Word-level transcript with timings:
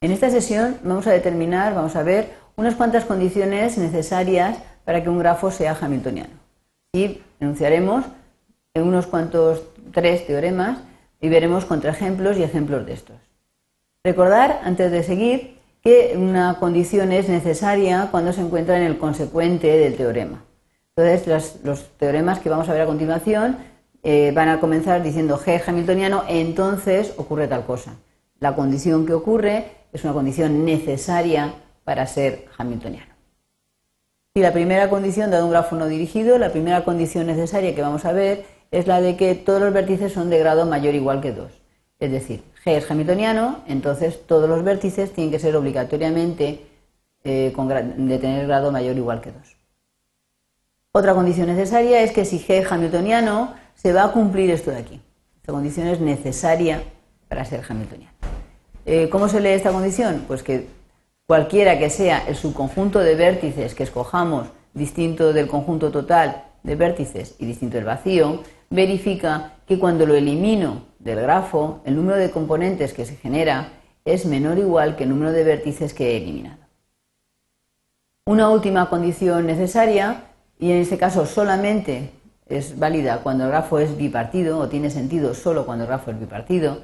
En 0.00 0.12
esta 0.12 0.30
sesión 0.30 0.78
vamos 0.84 1.08
a 1.08 1.12
determinar, 1.12 1.74
vamos 1.74 1.96
a 1.96 2.04
ver 2.04 2.30
unas 2.54 2.76
cuantas 2.76 3.04
condiciones 3.04 3.78
necesarias 3.78 4.58
para 4.84 5.02
que 5.02 5.10
un 5.10 5.18
grafo 5.18 5.50
sea 5.50 5.76
hamiltoniano. 5.80 6.34
Y 6.92 7.20
enunciaremos 7.40 8.04
unos 8.74 9.08
cuantos 9.08 9.64
tres 9.92 10.24
teoremas 10.24 10.78
y 11.20 11.28
veremos 11.28 11.64
contraejemplos 11.64 12.38
y 12.38 12.44
ejemplos 12.44 12.86
de 12.86 12.92
estos. 12.92 13.16
Recordar, 14.04 14.60
antes 14.62 14.92
de 14.92 15.02
seguir, 15.02 15.58
que 15.82 16.14
una 16.16 16.58
condición 16.60 17.10
es 17.10 17.28
necesaria 17.28 18.06
cuando 18.12 18.32
se 18.32 18.40
encuentra 18.40 18.76
en 18.76 18.84
el 18.84 18.98
consecuente 18.98 19.66
del 19.66 19.96
teorema. 19.96 20.44
Entonces, 20.94 21.58
los, 21.64 21.88
teoremas 21.98 22.38
que 22.38 22.50
vamos 22.50 22.68
a 22.68 22.72
ver 22.72 22.82
a 22.82 22.86
continuación 22.86 23.58
eh, 24.04 24.30
van 24.32 24.48
a 24.48 24.60
comenzar 24.60 25.02
diciendo 25.02 25.38
G 25.38 25.60
hamiltoniano, 25.66 26.22
entonces 26.28 27.14
ocurre 27.16 27.48
tal 27.48 27.64
cosa. 27.64 27.96
La 28.38 28.54
condición 28.54 29.04
que 29.04 29.14
ocurre 29.14 29.77
es 29.92 30.04
una 30.04 30.12
condición 30.12 30.64
necesaria 30.64 31.54
para 31.84 32.06
ser 32.06 32.46
hamiltoniano. 32.56 33.14
Si 34.34 34.42
la 34.42 34.52
primera 34.52 34.88
condición, 34.90 35.30
dado 35.30 35.46
un 35.46 35.50
grafo 35.50 35.76
no 35.76 35.86
dirigido, 35.86 36.38
la 36.38 36.50
primera 36.50 36.84
condición 36.84 37.26
necesaria 37.26 37.74
que 37.74 37.82
vamos 37.82 38.04
a 38.04 38.12
ver 38.12 38.44
es 38.70 38.86
la 38.86 39.00
de 39.00 39.16
que 39.16 39.34
todos 39.34 39.60
los 39.60 39.72
vértices 39.72 40.12
son 40.12 40.30
de 40.30 40.38
grado 40.38 40.66
mayor 40.66 40.94
o 40.94 40.96
igual 40.96 41.20
que 41.20 41.32
2. 41.32 41.50
Es 41.98 42.10
decir, 42.12 42.42
G 42.64 42.76
es 42.76 42.90
hamiltoniano, 42.90 43.60
entonces 43.66 44.26
todos 44.26 44.48
los 44.48 44.62
vértices 44.62 45.12
tienen 45.12 45.32
que 45.32 45.38
ser 45.38 45.56
obligatoriamente 45.56 46.66
eh, 47.24 47.52
de 47.96 48.18
tener 48.18 48.46
grado 48.46 48.70
mayor 48.70 48.94
o 48.94 48.98
igual 48.98 49.20
que 49.20 49.32
2. 49.32 49.56
Otra 50.92 51.14
condición 51.14 51.48
necesaria 51.48 52.02
es 52.02 52.12
que 52.12 52.24
si 52.24 52.38
G 52.38 52.62
es 52.62 52.70
hamiltoniano, 52.70 53.54
se 53.74 53.92
va 53.92 54.04
a 54.04 54.12
cumplir 54.12 54.50
esto 54.50 54.70
de 54.70 54.78
aquí. 54.78 55.00
Esta 55.36 55.52
condición 55.52 55.86
es 55.88 56.00
necesaria 56.00 56.82
para 57.28 57.44
ser 57.44 57.62
hamiltoniano. 57.68 58.17
Eh, 58.90 59.10
¿Cómo 59.10 59.28
se 59.28 59.40
lee 59.40 59.50
esta 59.50 59.70
condición? 59.70 60.24
Pues 60.26 60.42
que 60.42 60.66
cualquiera 61.26 61.78
que 61.78 61.90
sea 61.90 62.26
el 62.26 62.34
subconjunto 62.34 63.00
de 63.00 63.16
vértices 63.16 63.74
que 63.74 63.82
escojamos 63.82 64.48
distinto 64.72 65.34
del 65.34 65.46
conjunto 65.46 65.90
total 65.90 66.44
de 66.62 66.74
vértices 66.74 67.34
y 67.38 67.44
distinto 67.44 67.76
del 67.76 67.84
vacío, 67.84 68.42
verifica 68.70 69.56
que 69.66 69.78
cuando 69.78 70.06
lo 70.06 70.14
elimino 70.14 70.86
del 71.00 71.20
grafo, 71.20 71.82
el 71.84 71.96
número 71.96 72.16
de 72.16 72.30
componentes 72.30 72.94
que 72.94 73.04
se 73.04 73.16
genera 73.16 73.74
es 74.06 74.24
menor 74.24 74.56
o 74.56 74.60
igual 74.60 74.96
que 74.96 75.04
el 75.04 75.10
número 75.10 75.32
de 75.32 75.44
vértices 75.44 75.92
que 75.92 76.12
he 76.12 76.16
eliminado. 76.16 76.62
Una 78.24 78.48
última 78.48 78.88
condición 78.88 79.46
necesaria 79.46 80.22
y 80.58 80.70
en 80.70 80.78
este 80.78 80.96
caso 80.96 81.26
solamente 81.26 82.12
es 82.46 82.78
válida 82.78 83.20
cuando 83.22 83.44
el 83.44 83.50
grafo 83.50 83.80
es 83.80 83.98
bipartido 83.98 84.58
o 84.58 84.70
tiene 84.70 84.88
sentido 84.88 85.34
solo 85.34 85.66
cuando 85.66 85.84
el 85.84 85.88
grafo 85.88 86.10
es 86.10 86.18
bipartido, 86.18 86.78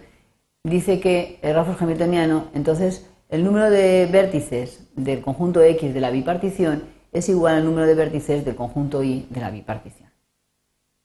dice 0.64 0.98
que 0.98 1.38
el 1.42 1.52
grafo 1.52 1.72
es 1.72 1.82
hamiltoniano, 1.82 2.46
entonces 2.54 3.06
el 3.28 3.44
número 3.44 3.70
de 3.70 4.08
vértices 4.10 4.88
del 4.96 5.20
conjunto 5.20 5.62
X 5.62 5.92
de 5.92 6.00
la 6.00 6.10
bipartición 6.10 6.84
es 7.12 7.28
igual 7.28 7.56
al 7.56 7.64
número 7.64 7.86
de 7.86 7.94
vértices 7.94 8.44
del 8.44 8.56
conjunto 8.56 9.02
Y 9.02 9.26
de 9.30 9.40
la 9.40 9.50
bipartición. 9.50 10.10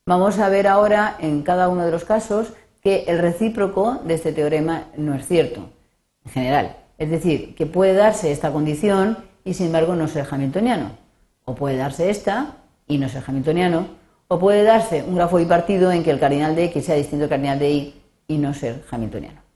Vamos 0.05 0.39
a 0.39 0.49
ver 0.49 0.67
ahora 0.67 1.17
en 1.19 1.43
cada 1.43 1.69
uno 1.69 1.85
de 1.85 1.91
los 1.91 2.05
casos 2.05 2.53
que 2.81 3.03
el 3.07 3.19
recíproco 3.19 3.99
de 4.05 4.15
este 4.15 4.31
teorema 4.31 4.85
no 4.97 5.13
es 5.13 5.27
cierto, 5.27 5.69
en 6.25 6.31
general. 6.31 6.77
Es 6.97 7.11
decir, 7.11 7.53
que 7.53 7.65
puede 7.65 7.93
darse 7.93 8.31
esta 8.31 8.51
condición 8.51 9.17
y 9.43 9.53
sin 9.53 9.67
embargo 9.67 9.95
no 9.95 10.07
ser 10.07 10.25
hamiltoniano. 10.31 10.91
O 11.45 11.55
puede 11.55 11.77
darse 11.77 12.09
esta 12.09 12.57
y 12.87 12.97
no 12.97 13.09
ser 13.09 13.23
hamiltoniano, 13.27 13.87
o 14.29 14.39
puede 14.39 14.63
darse 14.63 15.03
un 15.03 15.15
grafo 15.15 15.37
bipartido 15.37 15.91
en 15.91 16.03
que 16.03 16.11
el 16.11 16.19
cardinal 16.19 16.55
de 16.55 16.65
X 16.65 16.85
sea 16.85 16.95
distinto 16.95 17.25
al 17.25 17.29
cardinal 17.29 17.59
de 17.59 17.69
Y 17.69 18.01
y 18.27 18.37
no 18.37 18.53
ser 18.53 18.83
hamiltoniano. 18.89 19.48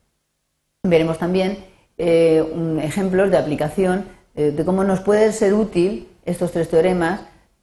Veremos 0.85 1.17
también 1.17 1.63
eh, 1.97 2.43
ejemplos 2.81 3.31
de 3.31 3.37
aplicación 3.37 4.03
eh, 4.35 4.51
de 4.51 4.65
cómo 4.65 4.83
nos 4.83 4.99
puede 4.99 5.31
ser 5.31 5.53
útil 5.53 6.09
estos 6.25 6.51
tres 6.51 6.67
teoremas 6.67 7.21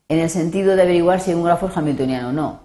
en 0.08 0.20
el 0.20 0.30
sentido 0.30 0.74
de 0.74 0.80
averiguar 0.80 1.20
si 1.20 1.34
un 1.34 1.44
grafo 1.44 1.68
es 1.68 1.76
hamiltoniano 1.76 2.30
o 2.30 2.32
no. 2.32 2.60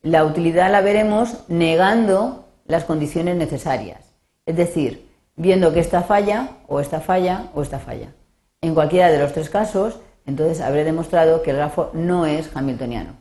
La 0.00 0.24
utilidad 0.24 0.72
la 0.72 0.80
veremos 0.80 1.44
negando 1.48 2.46
las 2.64 2.84
condiciones 2.84 3.36
necesarias, 3.36 4.00
es 4.46 4.56
decir, 4.56 5.06
viendo 5.36 5.74
que 5.74 5.80
esta 5.80 6.02
falla 6.02 6.56
o 6.66 6.80
esta 6.80 7.00
falla 7.00 7.50
o 7.54 7.60
esta 7.60 7.78
falla. 7.78 8.14
En 8.62 8.72
cualquiera 8.72 9.10
de 9.10 9.18
los 9.18 9.34
tres 9.34 9.50
casos, 9.50 10.00
entonces 10.24 10.62
habré 10.62 10.84
demostrado 10.84 11.42
que 11.42 11.50
el 11.50 11.58
grafo 11.58 11.90
no 11.92 12.24
es 12.24 12.48
hamiltoniano. 12.56 13.16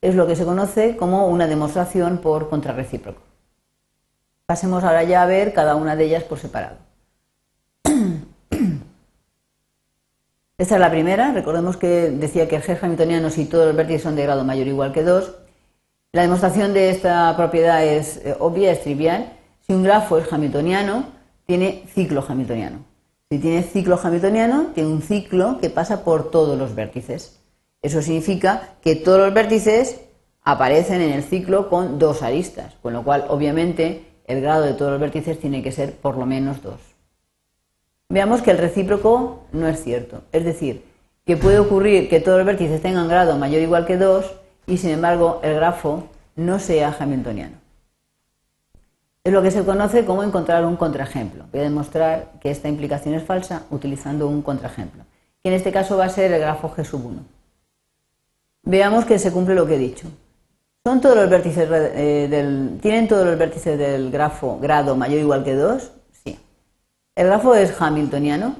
Es 0.00 0.14
lo 0.14 0.28
que 0.28 0.36
se 0.36 0.44
conoce 0.44 0.96
como 0.96 1.26
una 1.26 1.48
demostración 1.48 2.18
por 2.18 2.48
contrarrecíproco. 2.48 3.27
Pasemos 4.48 4.82
ahora 4.82 5.04
ya 5.04 5.22
a 5.22 5.26
ver 5.26 5.52
cada 5.52 5.76
una 5.76 5.94
de 5.94 6.06
ellas 6.06 6.24
por 6.24 6.38
separado. 6.38 6.78
Esta 10.56 10.74
es 10.74 10.80
la 10.80 10.90
primera. 10.90 11.32
Recordemos 11.32 11.76
que 11.76 12.10
decía 12.10 12.48
que 12.48 12.56
el 12.56 12.62
G 12.62 12.78
hamiltoniano 12.80 13.28
si 13.28 13.44
todos 13.44 13.66
los 13.66 13.76
vértices 13.76 14.04
son 14.04 14.16
de 14.16 14.22
grado 14.22 14.44
mayor 14.44 14.66
o 14.66 14.70
igual 14.70 14.94
que 14.94 15.02
2. 15.02 15.34
La 16.12 16.22
demostración 16.22 16.72
de 16.72 16.88
esta 16.88 17.36
propiedad 17.36 17.84
es 17.84 18.24
eh, 18.24 18.36
obvia, 18.38 18.72
es 18.72 18.80
trivial. 18.80 19.34
Si 19.66 19.74
un 19.74 19.82
grafo 19.82 20.16
es 20.16 20.32
hamiltoniano, 20.32 21.04
tiene 21.44 21.84
ciclo 21.92 22.24
hamiltoniano. 22.26 22.86
Si 23.30 23.38
tiene 23.40 23.62
ciclo 23.62 24.00
hamiltoniano, 24.02 24.68
tiene 24.72 24.88
un 24.88 25.02
ciclo 25.02 25.58
que 25.60 25.68
pasa 25.68 26.04
por 26.04 26.30
todos 26.30 26.56
los 26.58 26.74
vértices. 26.74 27.38
Eso 27.82 28.00
significa 28.00 28.76
que 28.80 28.96
todos 28.96 29.18
los 29.18 29.34
vértices 29.34 30.00
aparecen 30.42 31.02
en 31.02 31.12
el 31.12 31.22
ciclo 31.22 31.68
con 31.68 31.98
dos 31.98 32.22
aristas, 32.22 32.76
con 32.80 32.94
lo 32.94 33.04
cual, 33.04 33.26
obviamente, 33.28 34.07
el 34.28 34.40
grado 34.40 34.62
de 34.62 34.74
todos 34.74 34.92
los 34.92 35.00
vértices 35.00 35.40
tiene 35.40 35.62
que 35.62 35.72
ser 35.72 35.94
por 35.96 36.16
lo 36.16 36.26
menos 36.26 36.62
2. 36.62 36.74
Veamos 38.10 38.42
que 38.42 38.52
el 38.52 38.58
recíproco 38.58 39.40
no 39.52 39.66
es 39.66 39.82
cierto. 39.82 40.22
Es 40.32 40.44
decir, 40.44 40.84
que 41.24 41.36
puede 41.36 41.58
ocurrir 41.58 42.08
que 42.08 42.20
todos 42.20 42.38
los 42.38 42.46
vértices 42.46 42.80
tengan 42.80 43.08
grado 43.08 43.36
mayor 43.36 43.60
o 43.60 43.64
igual 43.64 43.86
que 43.86 43.96
2 43.96 44.24
y, 44.66 44.76
sin 44.76 44.90
embargo, 44.90 45.40
el 45.42 45.54
grafo 45.54 46.04
no 46.36 46.58
sea 46.58 46.96
hamiltoniano. 46.98 47.56
Es 49.24 49.32
lo 49.32 49.42
que 49.42 49.50
se 49.50 49.64
conoce 49.64 50.04
como 50.04 50.22
encontrar 50.22 50.64
un 50.64 50.76
contraejemplo. 50.76 51.44
Voy 51.50 51.60
a 51.60 51.64
demostrar 51.64 52.32
que 52.40 52.50
esta 52.50 52.68
implicación 52.68 53.14
es 53.14 53.22
falsa 53.22 53.64
utilizando 53.70 54.28
un 54.28 54.40
contraejemplo, 54.42 55.04
que 55.42 55.50
en 55.50 55.54
este 55.54 55.72
caso 55.72 55.96
va 55.96 56.04
a 56.04 56.10
ser 56.10 56.32
el 56.32 56.40
grafo 56.40 56.70
G 56.74 56.84
sub 56.84 57.04
1. 57.04 57.22
Veamos 58.62 59.04
que 59.04 59.18
se 59.18 59.32
cumple 59.32 59.54
lo 59.54 59.66
que 59.66 59.74
he 59.74 59.78
dicho. 59.78 60.08
¿Son 60.88 61.02
todos 61.02 61.16
los 61.16 61.28
vértices 61.28 61.68
eh, 61.70 62.28
del, 62.30 62.78
¿Tienen 62.80 63.08
todos 63.08 63.26
los 63.26 63.36
vértices 63.36 63.78
del 63.78 64.10
grafo 64.10 64.58
grado 64.58 64.96
mayor 64.96 65.18
o 65.18 65.20
igual 65.20 65.44
que 65.44 65.54
2? 65.54 65.92
Sí. 66.24 66.38
El 67.14 67.26
grafo 67.26 67.54
es 67.54 67.78
hamiltoniano. 67.78 68.56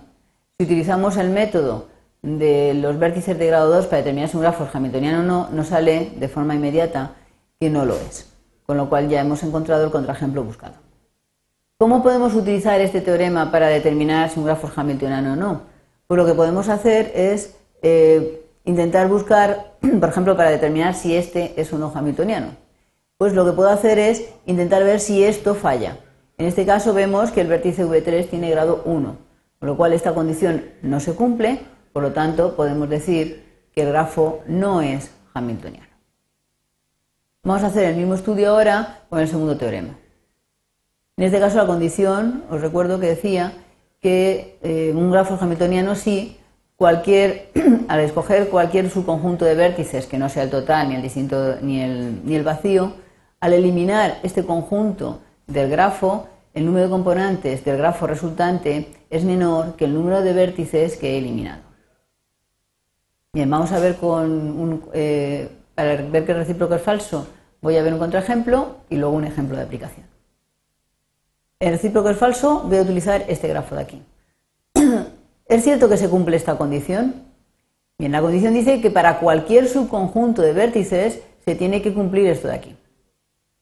Si 0.58 0.66
utilizamos 0.66 1.16
el 1.16 1.30
método 1.30 1.86
de 2.20 2.74
los 2.74 2.98
vértices 2.98 3.38
de 3.38 3.46
grado 3.46 3.70
2 3.70 3.86
para 3.86 4.02
determinar 4.02 4.28
si 4.28 4.36
un 4.36 4.42
grafo 4.42 4.64
es 4.64 4.74
hamiltoniano 4.74 5.20
o 5.20 5.22
no, 5.22 5.48
nos 5.52 5.68
sale 5.68 6.12
de 6.16 6.28
forma 6.28 6.54
inmediata 6.54 7.12
que 7.58 7.70
no 7.70 7.86
lo 7.86 7.94
es 7.96 8.30
con 8.66 8.76
lo 8.76 8.90
cual 8.90 9.08
ya 9.08 9.22
hemos 9.22 9.42
encontrado 9.42 9.86
el 9.86 9.90
contraejemplo 9.90 10.44
buscado. 10.44 10.74
¿Cómo 11.78 12.02
podemos 12.02 12.34
utilizar 12.34 12.78
este 12.82 13.00
teorema 13.00 13.50
para 13.50 13.68
determinar 13.68 14.28
si 14.28 14.38
un 14.38 14.44
grafo 14.44 14.66
es 14.66 14.76
hamiltoniano 14.76 15.32
o 15.32 15.36
no? 15.36 15.62
Pues 16.06 16.18
lo 16.18 16.26
que 16.26 16.34
podemos 16.34 16.68
hacer 16.68 17.10
es 17.14 17.56
eh, 17.80 18.42
intentar 18.68 19.08
buscar, 19.08 19.78
por 20.00 20.08
ejemplo, 20.10 20.36
para 20.36 20.50
determinar 20.50 20.94
si 20.94 21.16
este 21.16 21.60
es 21.60 21.72
o 21.72 21.78
no 21.78 21.90
hamiltoniano. 21.94 22.48
Pues 23.16 23.32
lo 23.32 23.44
que 23.44 23.52
puedo 23.52 23.70
hacer 23.70 23.98
es 23.98 24.28
intentar 24.46 24.84
ver 24.84 25.00
si 25.00 25.24
esto 25.24 25.54
falla. 25.54 25.96
En 26.36 26.46
este 26.46 26.66
caso 26.66 26.94
vemos 26.94 27.32
que 27.32 27.40
el 27.40 27.48
vértice 27.48 27.84
V3 27.84 28.28
tiene 28.28 28.50
grado 28.50 28.82
1, 28.84 29.16
con 29.58 29.68
lo 29.68 29.76
cual 29.76 29.92
esta 29.92 30.14
condición 30.14 30.66
no 30.82 31.00
se 31.00 31.14
cumple, 31.14 31.60
por 31.92 32.02
lo 32.02 32.12
tanto 32.12 32.54
podemos 32.54 32.88
decir 32.88 33.42
que 33.72 33.82
el 33.82 33.88
grafo 33.88 34.42
no 34.46 34.82
es 34.82 35.10
hamiltoniano. 35.34 35.88
Vamos 37.42 37.64
a 37.64 37.68
hacer 37.68 37.84
el 37.84 37.96
mismo 37.96 38.14
estudio 38.14 38.50
ahora 38.50 39.00
con 39.08 39.18
el 39.18 39.28
segundo 39.28 39.56
teorema. 39.56 39.98
En 41.16 41.24
este 41.24 41.40
caso 41.40 41.56
la 41.56 41.66
condición, 41.66 42.44
os 42.50 42.60
recuerdo 42.60 43.00
que 43.00 43.06
decía 43.06 43.54
que 44.00 44.58
eh, 44.62 44.92
un 44.94 45.10
grafo 45.10 45.38
hamiltoniano 45.40 45.94
sí, 45.94 46.38
cualquier, 46.78 47.50
al 47.88 48.00
escoger 48.00 48.48
cualquier 48.48 48.88
subconjunto 48.88 49.44
de 49.44 49.56
vértices 49.56 50.06
que 50.06 50.16
no 50.16 50.28
sea 50.28 50.44
el 50.44 50.50
total, 50.50 50.88
ni 50.88 50.94
el 50.94 51.02
distinto, 51.02 51.56
ni 51.60 51.82
el, 51.82 52.24
ni 52.24 52.36
el 52.36 52.44
vacío, 52.44 52.94
al 53.40 53.52
eliminar 53.52 54.18
este 54.22 54.46
conjunto 54.46 55.20
del 55.48 55.68
grafo, 55.68 56.28
el 56.54 56.64
número 56.64 56.84
de 56.84 56.90
componentes 56.90 57.64
del 57.64 57.78
grafo 57.78 58.06
resultante 58.06 58.88
es 59.10 59.24
menor 59.24 59.74
que 59.74 59.86
el 59.86 59.94
número 59.94 60.22
de 60.22 60.32
vértices 60.32 60.96
que 60.96 61.14
he 61.14 61.18
eliminado. 61.18 61.62
Bien, 63.32 63.50
vamos 63.50 63.72
a 63.72 63.80
ver 63.80 63.96
con 63.96 64.30
un, 64.30 64.84
eh, 64.94 65.50
para 65.74 65.96
ver 65.96 66.24
que 66.24 66.32
el 66.32 66.38
recíproco 66.38 66.76
es 66.76 66.82
falso, 66.82 67.26
Voy 67.60 67.76
a 67.76 67.82
ver 67.82 67.92
un 67.92 67.98
contraejemplo 67.98 68.76
y 68.88 68.96
luego 68.96 69.16
un 69.16 69.24
ejemplo 69.24 69.56
de 69.56 69.64
aplicación. 69.64 70.06
El 71.58 71.72
recíproco 71.72 72.08
es 72.08 72.16
falso, 72.16 72.62
voy 72.66 72.78
a 72.78 72.82
utilizar 72.82 73.24
este 73.26 73.48
grafo 73.48 73.74
de 73.74 73.82
aquí. 73.82 74.02
¿Es 75.48 75.64
cierto 75.64 75.88
que 75.88 75.96
se 75.96 76.10
cumple 76.10 76.36
esta 76.36 76.58
condición? 76.58 77.14
Bien, 77.98 78.12
la 78.12 78.20
condición 78.20 78.52
dice 78.52 78.82
que 78.82 78.90
para 78.90 79.18
cualquier 79.18 79.66
subconjunto 79.66 80.42
de 80.42 80.52
vértices 80.52 81.22
se 81.42 81.54
tiene 81.54 81.80
que 81.80 81.94
cumplir 81.94 82.26
esto 82.26 82.48
de 82.48 82.54
aquí. 82.54 82.76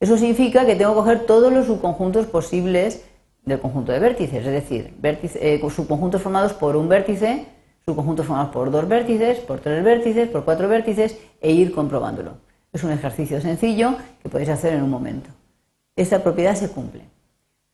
Eso 0.01 0.19
significa 0.19 0.67
que 0.67 0.75
tengo 0.75 0.93
que 0.93 1.01
coger 1.01 1.27
todos 1.27 1.53
los 1.53 1.67
subconjuntos 1.67 2.27
posibles 2.27 3.05
del 3.45 3.61
conjunto 3.61 3.93
de 3.93 4.01
vértices, 4.01 4.45
es 4.45 4.53
decir, 4.53 4.95
eh, 5.01 5.63
subconjuntos 5.71 6.21
formados 6.21 6.53
por 6.55 6.75
un 6.75 6.89
vértice, 6.89 7.47
subconjuntos 7.85 8.27
formados 8.27 8.53
por 8.53 8.73
dos 8.73 8.89
vértices, 8.89 9.39
por 9.39 9.61
tres 9.61 9.85
vértices, 9.85 10.29
por 10.29 10.45
cuatro 10.45 10.69
vértices 10.69 11.17
e 11.41 11.53
ir 11.53 11.73
comprobándolo. 11.73 12.33
Es 12.73 12.83
un 12.83 12.91
ejercicio 12.91 13.41
sencillo 13.41 13.95
que 14.21 14.29
podéis 14.29 14.51
hacer 14.51 14.73
en 14.75 14.83
un 14.83 14.91
momento. 14.91 15.31
Esta 15.95 16.25
propiedad 16.25 16.57
se 16.57 16.69
cumple. 16.69 17.05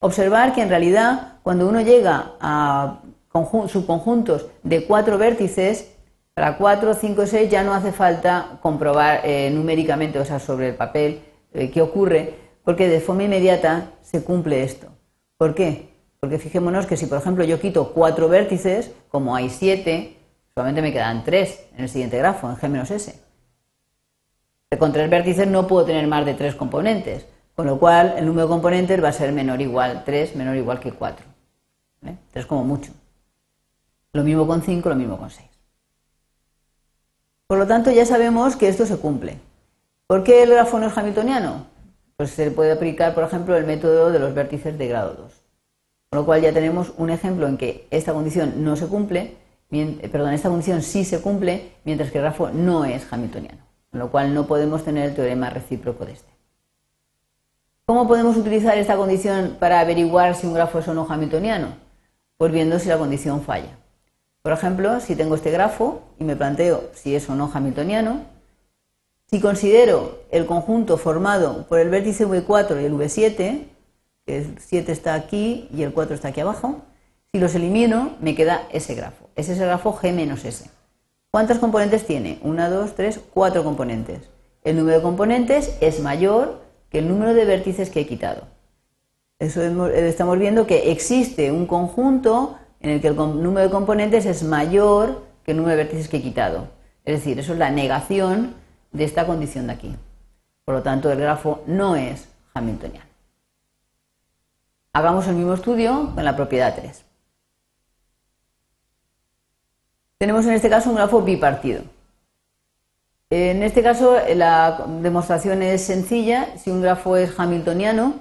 Observar 0.01 0.55
que 0.55 0.61
en 0.61 0.69
realidad 0.69 1.39
cuando 1.43 1.67
uno 1.67 1.81
llega 1.81 2.35
a 2.41 3.01
subconjuntos 3.33 4.47
de 4.63 4.85
cuatro 4.87 5.19
vértices, 5.19 5.93
para 6.35 6.57
4, 6.57 6.95
5, 6.95 7.27
6 7.27 7.51
ya 7.51 7.63
no 7.63 7.75
hace 7.75 7.93
falta 7.93 8.59
comprobar 8.63 9.21
eh, 9.25 9.51
numéricamente, 9.51 10.19
o 10.19 10.25
sea, 10.25 10.39
sobre 10.39 10.71
el 10.71 10.75
papel, 10.75 11.21
eh, 11.53 11.71
qué 11.71 11.83
ocurre, 11.83 12.35
porque 12.65 12.89
de 12.89 13.01
forma 13.01 13.25
inmediata 13.25 13.91
se 14.01 14.25
cumple 14.25 14.63
esto. 14.63 14.89
¿Por 15.37 15.55
qué? 15.55 15.91
Porque 16.21 16.39
fijémonos 16.39 16.87
que 16.87 16.97
si, 16.97 17.07
por 17.07 17.19
ejemplo, 17.19 17.45
yo 17.45 17.61
quito 17.61 17.93
cuatro 17.93 18.29
vértices, 18.29 18.93
como 19.09 19.37
hay 19.37 19.51
siete, 19.51 20.17
solamente 20.55 20.81
me 20.81 20.93
quedan 20.93 21.23
tres 21.25 21.65
en 21.77 21.83
el 21.83 21.89
siguiente 21.91 22.17
grafo, 22.17 22.49
en 22.49 22.57
G 22.57 22.69
menos 22.69 22.91
S. 22.91 23.21
Con 24.79 24.93
tres 24.93 25.11
vértices 25.11 25.47
no 25.47 25.67
puedo 25.67 25.85
tener 25.85 26.07
más 26.07 26.25
de 26.25 26.33
tres 26.33 26.55
componentes, 26.55 27.27
con 27.55 27.67
lo 27.67 27.79
cual 27.79 28.15
el 28.17 28.25
número 28.25 28.47
de 28.47 28.53
componentes 28.53 29.05
va 29.05 29.09
a 29.09 29.13
ser 29.13 29.33
menor 29.33 29.59
o 29.59 29.63
igual, 29.63 30.03
3 30.07 30.35
menor 30.37 30.55
o 30.55 30.59
igual 30.59 30.81
que 30.81 30.93
4. 30.93 31.27
¿Tres 32.01 32.17
3 32.33 32.47
como 32.47 32.65
mucho. 32.65 32.93
Lo 34.13 34.23
mismo 34.25 34.47
con 34.47 34.63
5, 34.63 34.89
lo 34.89 34.95
mismo 34.95 35.19
con 35.19 35.31
6. 35.31 35.49
Por 37.47 37.59
lo 37.59 37.67
tanto, 37.67 37.91
ya 37.91 38.05
sabemos 38.05 38.57
que 38.57 38.69
esto 38.69 38.85
se 38.85 38.99
cumple. 38.99 39.39
¿Por 40.07 40.23
qué 40.25 40.43
el 40.43 40.51
grafo 40.51 40.79
no 40.79 40.87
es 40.89 40.99
hamiltoniano? 40.99 41.67
Pues 42.17 42.31
se 42.31 42.51
puede 42.51 42.73
aplicar, 42.73 43.15
por 43.15 43.25
ejemplo, 43.25 43.57
el 43.57 43.67
método 43.67 44.11
de 44.11 44.19
los 44.19 44.35
vértices 44.35 44.77
de 44.77 44.89
grado 44.89 45.15
2. 45.15 45.33
Con 46.11 46.19
lo 46.19 46.27
cual 46.27 46.43
ya 46.43 46.53
tenemos 46.53 46.93
un 46.99 47.09
ejemplo 47.09 47.49
en 47.49 47.57
que 47.57 47.87
esta 47.91 48.13
condición 48.13 48.63
no 48.63 48.77
se 48.77 48.87
cumple, 48.87 49.37
eh, 49.71 50.09
perdón, 50.13 50.35
esta 50.35 50.51
condición 50.51 50.83
sí 50.83 51.05
se 51.05 51.23
cumple, 51.23 51.73
mientras 51.85 52.11
que 52.11 52.19
el 52.19 52.25
grafo 52.25 52.51
no 52.51 52.85
es 52.85 53.11
hamiltoniano. 53.11 53.63
Con 53.91 54.01
lo 54.01 54.11
cual 54.11 54.35
no 54.35 54.47
podemos 54.47 54.85
tener 54.85 55.09
el 55.09 55.15
teorema 55.15 55.49
recíproco 55.49 56.05
de 56.05 56.13
este. 56.13 56.33
¿Cómo 57.87 58.07
podemos 58.07 58.37
utilizar 58.37 58.77
esta 58.77 58.97
condición 58.97 59.57
para 59.59 59.81
averiguar 59.81 60.35
si 60.35 60.47
un 60.47 60.55
grafo 60.55 60.79
es 60.79 60.89
o 60.89 60.95
no 60.95 61.07
hamiltoniano? 61.09 61.69
Pues 62.37 62.53
viendo 62.53 62.79
si 62.79 62.89
la 62.89 62.99
condición 62.99 63.43
falla. 63.43 63.79
Por 64.43 64.53
ejemplo, 64.53 64.99
si 65.01 65.15
tengo 65.15 65.37
este 65.37 65.53
grafo 65.53 66.03
y 66.19 66.25
me 66.25 66.35
planteo 66.35 66.91
si 66.95 67.15
es 67.15 67.29
o 67.31 67.37
no 67.37 67.51
hamiltoniano, 67.55 68.23
si 69.31 69.41
considero 69.41 70.25
el 70.31 70.47
conjunto 70.47 70.99
formado 70.99 71.67
por 71.69 71.79
el 71.79 71.89
vértice 71.89 72.27
V4 72.27 72.83
y 72.83 72.85
el 72.85 72.93
V7, 72.93 73.65
que 74.27 74.39
el 74.39 74.59
7 74.59 74.91
está 74.91 75.15
aquí 75.15 75.69
y 75.73 75.85
el 75.85 75.93
4 75.93 76.15
está 76.15 76.29
aquí 76.29 76.41
abajo, 76.41 76.83
si 77.33 77.39
los 77.39 77.55
elimino 77.55 78.17
me 78.21 78.35
queda 78.35 78.67
ese 78.73 78.95
grafo. 78.95 79.29
Ese 79.37 79.53
es 79.53 79.61
el 79.61 79.67
grafo 79.67 79.95
G 79.95 80.13
menos 80.13 80.45
S. 80.45 80.69
¿Cuántos 81.31 81.59
componentes 81.59 82.05
tiene? 82.05 82.41
1, 82.43 82.71
2, 82.71 82.95
3, 82.95 83.21
4 83.33 83.65
componentes. 83.65 84.29
El 84.65 84.77
número 84.77 84.99
de 84.99 85.03
componentes 85.03 85.77
es 85.81 86.01
mayor 86.01 86.61
que 86.91 86.99
el 86.99 87.09
número 87.09 87.33
de 87.33 87.45
vértices 87.45 87.91
que 87.91 88.01
he 88.01 88.07
quitado. 88.07 88.43
Eso 89.39 89.63
estamos 89.89 90.39
viendo 90.39 90.67
que 90.67 90.93
existe 90.93 91.51
un 91.51 91.67
conjunto 91.67 92.59
en 92.83 92.91
el 92.91 93.01
que 93.01 93.09
el 93.09 93.17
número 93.17 93.61
de 93.67 93.71
componentes 93.71 94.27
es 94.27 94.43
mayor 94.43 95.25
que 95.45 95.53
el 95.53 95.57
número 95.57 95.77
de 95.77 95.85
vértices 95.85 96.09
que 96.09 96.19
he 96.19 96.23
quitado. 96.23 96.69
Es 97.05 97.19
decir, 97.19 97.39
eso 97.39 97.53
es 97.53 97.59
la 97.59 97.71
negación 97.71 98.55
de 98.91 99.05
esta 99.05 99.25
condición 99.27 99.69
de 99.69 99.73
aquí. 99.73 99.97
Por 100.65 100.75
lo 100.75 100.83
tanto, 100.83 101.11
el 101.11 101.19
grafo 101.19 101.63
no 101.67 101.97
es 101.97 102.29
hamiltoniano. 102.55 103.07
Hagamos 104.93 105.27
el 105.29 105.37
mismo 105.37 105.55
estudio 105.55 106.11
con 106.15 106.25
la 106.25 106.37
propiedad 106.37 106.75
3. 106.75 107.05
Tenemos 110.19 110.45
en 110.47 110.53
este 110.53 110.69
caso 110.69 110.91
un 110.91 110.97
grafo 110.97 111.23
bipartido. 111.23 111.83
En 113.31 113.63
este 113.63 113.83
caso, 113.83 114.19
la 114.35 114.85
demostración 115.01 115.63
es 115.63 115.83
sencilla. 115.83 116.59
Si 116.59 116.71
un 116.71 116.83
grafo 116.83 117.17
es 117.17 117.39
hamiltoniano, 117.39 118.17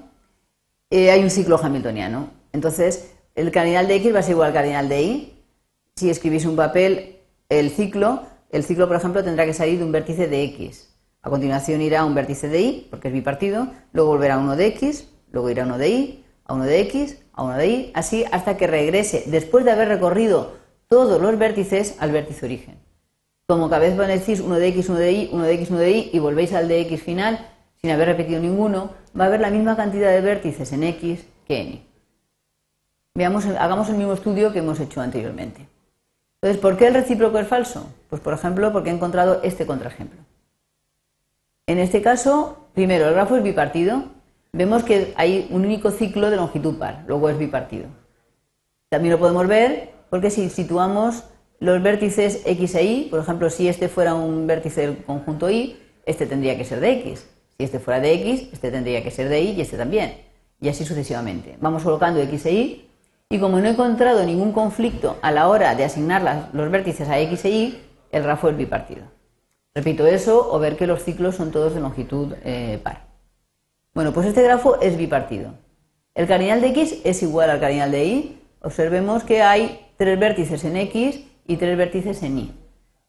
eh, 0.89 1.11
hay 1.11 1.21
un 1.21 1.29
ciclo 1.29 1.59
hamiltoniano. 1.61 2.29
Entonces, 2.53 3.11
el 3.35 3.51
cardinal 3.51 3.87
de 3.87 3.95
X 3.95 4.13
va 4.13 4.19
a 4.19 4.23
ser 4.23 4.33
igual 4.33 4.49
al 4.49 4.53
cardinal 4.53 4.89
de 4.89 5.01
Y. 5.01 5.43
Si 5.95 6.09
escribís 6.09 6.45
un 6.45 6.55
papel, 6.55 7.17
el 7.49 7.69
ciclo, 7.69 8.23
el 8.49 8.63
ciclo, 8.63 8.87
por 8.87 8.97
ejemplo, 8.97 9.23
tendrá 9.23 9.45
que 9.45 9.53
salir 9.53 9.79
de 9.79 9.85
un 9.85 9.91
vértice 9.91 10.27
de 10.27 10.43
X. 10.43 10.93
A 11.21 11.29
continuación 11.29 11.81
irá 11.81 12.01
a 12.01 12.05
un 12.05 12.15
vértice 12.15 12.49
de 12.49 12.61
Y, 12.61 12.87
porque 12.89 13.09
es 13.09 13.13
bipartido, 13.13 13.67
luego 13.93 14.11
volverá 14.11 14.35
a 14.35 14.39
uno 14.39 14.55
de 14.55 14.67
X, 14.67 15.07
luego 15.31 15.49
irá 15.49 15.63
a 15.63 15.65
uno 15.67 15.77
de 15.77 15.89
Y, 15.89 16.25
a 16.45 16.53
uno 16.53 16.65
de 16.65 16.79
X, 16.81 17.21
a 17.33 17.43
uno 17.43 17.57
de 17.57 17.67
Y, 17.67 17.91
así 17.93 18.25
hasta 18.31 18.57
que 18.57 18.67
regrese, 18.67 19.23
después 19.27 19.63
de 19.63 19.71
haber 19.71 19.87
recorrido 19.87 20.53
todos 20.89 21.21
los 21.21 21.37
vértices, 21.37 21.95
al 21.99 22.11
vértice 22.11 22.45
origen. 22.45 22.79
Como 23.47 23.69
cada 23.69 23.81
vez 23.81 23.95
van 23.95 24.09
a 24.09 24.13
decir 24.13 24.41
uno 24.41 24.55
de 24.55 24.67
X, 24.69 24.89
uno 24.89 24.99
de 24.99 25.11
Y, 25.11 25.29
uno 25.31 25.43
de 25.43 25.53
X, 25.53 25.69
uno 25.69 25.79
de 25.79 25.91
Y, 25.91 26.09
y 26.13 26.19
volvéis 26.19 26.53
al 26.53 26.67
de 26.67 26.81
X 26.81 27.03
final, 27.03 27.47
sin 27.81 27.91
haber 27.91 28.07
repetido 28.07 28.39
ninguno, 28.39 28.91
va 29.17 29.25
a 29.25 29.27
haber 29.27 29.41
la 29.41 29.49
misma 29.49 29.75
cantidad 29.75 30.11
de 30.11 30.21
vértices 30.21 30.71
en 30.73 30.83
X 30.83 31.25
que 31.47 31.61
en 31.61 31.67
Y. 31.67 31.90
Veamos, 33.13 33.45
hagamos 33.45 33.89
el 33.89 33.95
mismo 33.95 34.13
estudio 34.13 34.53
que 34.53 34.59
hemos 34.59 34.79
hecho 34.79 35.01
anteriormente. 35.01 35.67
Entonces, 36.41 36.61
¿por 36.61 36.77
qué 36.77 36.87
el 36.87 36.93
recíproco 36.93 37.37
es 37.39 37.47
falso? 37.47 37.87
Pues, 38.09 38.21
por 38.21 38.33
ejemplo, 38.33 38.71
porque 38.71 38.89
he 38.89 38.93
encontrado 38.93 39.41
este 39.43 39.65
contraejemplo. 39.65 40.21
En 41.67 41.77
este 41.77 42.01
caso, 42.01 42.67
primero, 42.73 43.07
el 43.07 43.13
grafo 43.13 43.35
es 43.35 43.43
bipartido. 43.43 44.05
Vemos 44.53 44.83
que 44.83 45.13
hay 45.17 45.47
un 45.51 45.65
único 45.65 45.91
ciclo 45.91 46.29
de 46.29 46.37
longitud 46.37 46.77
par, 46.77 47.03
luego 47.07 47.29
es 47.29 47.37
bipartido. 47.37 47.85
También 48.89 49.13
lo 49.13 49.19
podemos 49.19 49.47
ver 49.47 49.91
porque 50.09 50.29
si 50.29 50.49
situamos 50.49 51.23
los 51.59 51.81
vértices 51.81 52.41
X 52.45 52.75
e 52.75 52.83
Y, 52.83 53.07
por 53.09 53.19
ejemplo, 53.19 53.49
si 53.49 53.67
este 53.67 53.87
fuera 53.87 54.15
un 54.15 54.47
vértice 54.47 54.81
del 54.81 55.03
conjunto 55.03 55.49
Y, 55.49 55.77
este 56.05 56.25
tendría 56.25 56.57
que 56.57 56.65
ser 56.65 56.79
de 56.79 56.91
X. 56.93 57.27
Si 57.57 57.63
este 57.63 57.79
fuera 57.79 57.99
de 57.99 58.13
X, 58.13 58.49
este 58.51 58.71
tendría 58.71 59.03
que 59.03 59.11
ser 59.11 59.29
de 59.29 59.41
Y 59.41 59.51
y 59.51 59.61
este 59.61 59.77
también. 59.77 60.17
Y 60.59 60.69
así 60.69 60.83
sucesivamente. 60.85 61.55
Vamos 61.61 61.83
colocando 61.83 62.19
X 62.19 62.45
e 62.47 62.51
Y 62.51 62.90
y 63.31 63.39
como 63.39 63.59
no 63.59 63.65
he 63.65 63.71
encontrado 63.71 64.25
ningún 64.25 64.51
conflicto 64.51 65.17
a 65.21 65.31
la 65.31 65.47
hora 65.47 65.73
de 65.73 65.85
asignar 65.85 66.49
los 66.51 66.69
vértices 66.69 67.07
a 67.07 67.17
X 67.19 67.45
e 67.45 67.49
Y, 67.49 67.79
el 68.11 68.23
grafo 68.23 68.49
es 68.49 68.57
bipartido. 68.57 69.03
Repito 69.73 70.05
eso 70.05 70.51
o 70.51 70.59
ver 70.59 70.75
que 70.75 70.85
los 70.85 71.01
ciclos 71.01 71.35
son 71.35 71.49
todos 71.49 71.73
de 71.73 71.79
longitud 71.79 72.33
eh, 72.43 72.77
par. 72.83 73.05
Bueno, 73.93 74.11
pues 74.11 74.27
este 74.27 74.43
grafo 74.43 74.81
es 74.81 74.97
bipartido. 74.97 75.53
El 76.13 76.27
cardinal 76.27 76.59
de 76.59 76.67
X 76.67 76.99
es 77.05 77.23
igual 77.23 77.49
al 77.49 77.61
cardinal 77.61 77.89
de 77.89 78.03
Y. 78.03 78.41
Observemos 78.61 79.23
que 79.23 79.41
hay 79.41 79.79
tres 79.95 80.19
vértices 80.19 80.65
en 80.65 80.75
X 80.75 81.23
y 81.47 81.55
tres 81.55 81.77
vértices 81.77 82.21
en 82.23 82.37
Y. 82.37 82.51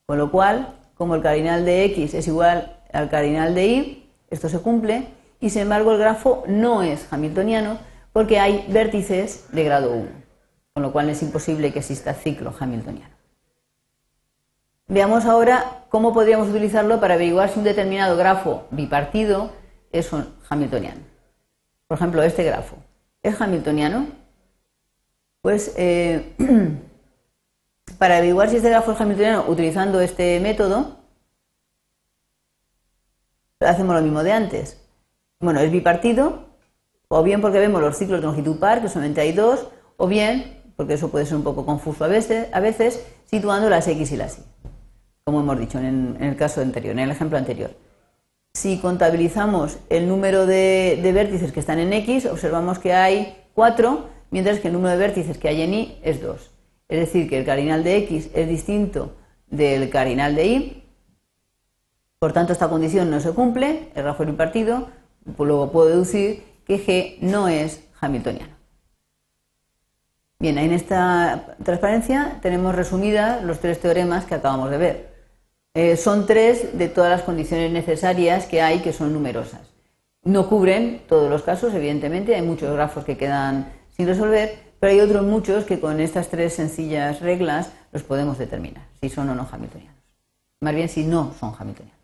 Con 0.06 0.18
lo 0.18 0.30
cual, 0.30 0.76
como 0.94 1.16
el 1.16 1.22
cardinal 1.22 1.64
de 1.64 1.84
X 1.86 2.14
es 2.14 2.28
igual 2.28 2.76
al 2.92 3.10
cardinal 3.10 3.56
de 3.56 3.66
Y, 3.66 4.10
esto 4.30 4.48
se 4.48 4.60
cumple 4.60 5.08
y 5.40 5.50
sin 5.50 5.62
embargo 5.62 5.90
el 5.90 5.98
grafo 5.98 6.44
no 6.46 6.84
es 6.84 7.12
hamiltoniano 7.12 7.78
porque 8.12 8.38
hay 8.38 8.66
vértices 8.68 9.46
de 9.52 9.64
grado 9.64 9.92
1, 9.92 10.08
con 10.72 10.82
lo 10.82 10.92
cual 10.92 11.08
es 11.10 11.22
imposible 11.22 11.72
que 11.72 11.80
exista 11.80 12.14
ciclo 12.14 12.54
hamiltoniano. 12.58 13.14
Veamos 14.88 15.24
ahora 15.24 15.84
cómo 15.88 16.12
podríamos 16.12 16.48
utilizarlo 16.48 17.00
para 17.00 17.14
averiguar 17.14 17.48
si 17.48 17.58
un 17.58 17.64
determinado 17.64 18.16
grafo 18.16 18.66
bipartido 18.70 19.52
es 19.90 20.10
hamiltoniano. 20.48 21.00
Por 21.86 21.98
ejemplo, 21.98 22.22
este 22.22 22.44
grafo. 22.44 22.76
¿Es 23.22 23.40
hamiltoniano? 23.40 24.06
Pues 25.42 25.74
eh, 25.76 26.34
para 27.98 28.16
averiguar 28.16 28.48
si 28.48 28.56
este 28.56 28.70
grafo 28.70 28.92
es 28.92 29.00
hamiltoniano 29.00 29.44
utilizando 29.48 30.00
este 30.00 30.40
método, 30.40 30.98
hacemos 33.60 33.94
lo 33.94 34.02
mismo 34.02 34.22
de 34.22 34.32
antes. 34.32 34.80
Bueno, 35.40 35.60
es 35.60 35.70
bipartido, 35.70 36.46
o 37.08 37.22
bien 37.22 37.40
porque 37.40 37.58
vemos 37.58 37.80
los 37.80 37.96
ciclos 37.96 38.20
de 38.20 38.26
longitud 38.26 38.58
par, 38.58 38.80
que 38.80 38.88
solamente 38.88 39.20
hay 39.20 39.32
dos, 39.32 39.68
o 39.96 40.06
bien, 40.06 40.61
porque 40.82 40.94
eso 40.94 41.10
puede 41.10 41.26
ser 41.26 41.36
un 41.36 41.44
poco 41.44 41.64
confuso 41.64 42.04
a 42.04 42.08
veces, 42.08 43.04
situando 43.30 43.70
las 43.70 43.86
X 43.86 44.10
y 44.10 44.16
las 44.16 44.38
Y, 44.40 44.42
como 45.22 45.38
hemos 45.38 45.60
dicho 45.60 45.78
en, 45.78 46.16
el 46.18 46.34
caso 46.34 46.60
anterior, 46.60 46.90
en 46.90 46.98
el 46.98 47.12
ejemplo 47.12 47.38
anterior. 47.38 47.70
Si 48.52 48.78
contabilizamos 48.78 49.78
el 49.90 50.08
número 50.08 50.44
de, 50.44 50.98
vértices 51.14 51.52
que 51.52 51.60
están 51.60 51.78
en 51.78 51.92
X, 51.92 52.26
observamos 52.26 52.80
que 52.80 52.94
hay 52.94 53.36
4, 53.54 54.08
mientras 54.32 54.58
que 54.58 54.66
el 54.66 54.74
número 54.74 54.90
de 54.90 54.98
vértices 54.98 55.38
que 55.38 55.46
hay 55.46 55.62
en 55.62 55.72
Y 55.72 55.98
es 56.02 56.20
2. 56.20 56.50
Es 56.88 56.98
decir, 56.98 57.30
que 57.30 57.38
el 57.38 57.44
cardinal 57.44 57.84
de 57.84 57.98
X 57.98 58.30
es 58.34 58.48
distinto 58.48 59.12
del 59.46 59.88
cardinal 59.88 60.34
de 60.34 60.46
Y, 60.48 60.84
por 62.18 62.32
tanto 62.32 62.52
esta 62.52 62.68
condición 62.68 63.08
no 63.08 63.20
se 63.20 63.30
cumple, 63.30 63.90
el 63.94 64.02
grafo 64.02 64.24
es 64.24 64.34
partido, 64.34 64.88
pues 65.36 65.46
luego 65.46 65.70
puedo 65.70 65.90
deducir 65.90 66.42
que 66.66 66.84
G 66.84 67.18
no 67.20 67.46
es 67.46 67.84
hamiltoniano. 68.00 68.61
Bien, 70.42 70.58
en 70.58 70.72
esta 70.72 71.54
transparencia 71.62 72.40
tenemos 72.42 72.74
resumidas 72.74 73.44
los 73.44 73.60
tres 73.60 73.80
teoremas 73.80 74.24
que 74.24 74.34
acabamos 74.34 74.72
de 74.72 74.76
ver. 74.76 75.14
Eh, 75.72 75.96
son 75.96 76.26
tres 76.26 76.76
de 76.76 76.88
todas 76.88 77.12
las 77.12 77.22
condiciones 77.22 77.70
necesarias 77.70 78.46
que 78.46 78.60
hay, 78.60 78.80
que 78.80 78.92
son 78.92 79.12
numerosas. 79.12 79.60
No 80.24 80.48
cubren 80.48 81.02
todos 81.08 81.30
los 81.30 81.44
casos, 81.44 81.72
evidentemente, 81.74 82.34
hay 82.34 82.42
muchos 82.42 82.74
grafos 82.74 83.04
que 83.04 83.16
quedan 83.16 83.72
sin 83.96 84.08
resolver, 84.08 84.58
pero 84.80 84.92
hay 84.92 84.98
otros 84.98 85.24
muchos 85.24 85.62
que 85.62 85.78
con 85.78 86.00
estas 86.00 86.26
tres 86.26 86.54
sencillas 86.54 87.20
reglas 87.20 87.70
los 87.92 88.02
podemos 88.02 88.36
determinar, 88.36 88.82
si 89.00 89.10
son 89.10 89.28
o 89.28 89.36
no 89.36 89.46
hamiltonianos. 89.48 90.02
Más 90.60 90.74
bien 90.74 90.88
si 90.88 91.04
no 91.04 91.32
son 91.38 91.54
hamiltonianos. 91.56 92.01